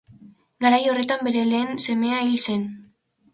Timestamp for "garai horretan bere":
0.63-1.43